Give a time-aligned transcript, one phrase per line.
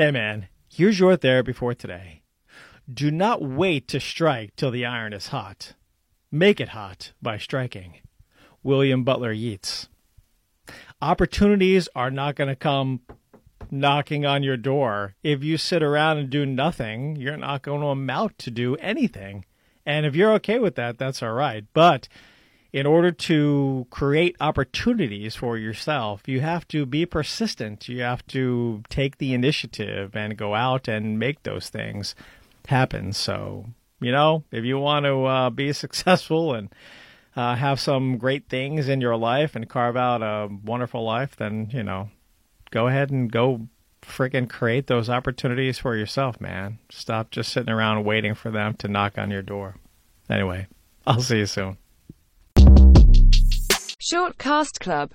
[0.00, 2.22] Hey, man, here's your therapy for today.
[2.90, 5.74] Do not wait to strike till the iron is hot.
[6.32, 7.98] Make it hot by striking.
[8.62, 9.90] William Butler Yeats.
[11.02, 13.00] Opportunities are not going to come
[13.70, 15.16] knocking on your door.
[15.22, 19.44] If you sit around and do nothing, you're not going to amount to do anything.
[19.84, 21.66] And if you're okay with that, that's all right.
[21.74, 22.08] But
[22.72, 27.88] in order to create opportunities for yourself, you have to be persistent.
[27.88, 32.14] You have to take the initiative and go out and make those things
[32.66, 33.12] happen.
[33.12, 33.66] So,
[34.00, 36.72] you know, if you want to uh, be successful and
[37.34, 41.70] uh, have some great things in your life and carve out a wonderful life, then,
[41.72, 42.10] you know,
[42.70, 43.68] go ahead and go
[44.02, 46.78] freaking create those opportunities for yourself, man.
[46.90, 49.76] Stop just sitting around waiting for them to knock on your door.
[50.28, 50.68] Anyway,
[51.06, 51.76] I'll see you soon.
[54.10, 55.08] Short Cast Club